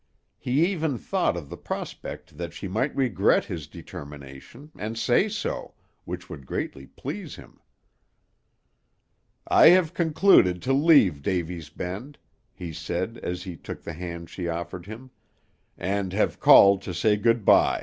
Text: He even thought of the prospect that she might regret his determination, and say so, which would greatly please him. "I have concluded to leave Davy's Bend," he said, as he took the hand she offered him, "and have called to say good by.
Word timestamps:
He 0.39 0.65
even 0.65 0.97
thought 0.97 1.37
of 1.37 1.47
the 1.47 1.57
prospect 1.57 2.35
that 2.39 2.53
she 2.55 2.67
might 2.67 2.95
regret 2.95 3.45
his 3.45 3.67
determination, 3.67 4.71
and 4.75 4.97
say 4.97 5.29
so, 5.29 5.75
which 6.05 6.27
would 6.27 6.47
greatly 6.47 6.87
please 6.87 7.35
him. 7.35 7.59
"I 9.47 9.67
have 9.67 9.93
concluded 9.93 10.59
to 10.63 10.73
leave 10.73 11.21
Davy's 11.21 11.69
Bend," 11.69 12.17
he 12.51 12.73
said, 12.73 13.19
as 13.21 13.43
he 13.43 13.55
took 13.55 13.83
the 13.83 13.93
hand 13.93 14.31
she 14.31 14.47
offered 14.47 14.87
him, 14.87 15.11
"and 15.77 16.11
have 16.13 16.39
called 16.39 16.81
to 16.81 16.95
say 16.95 17.15
good 17.15 17.45
by. 17.45 17.79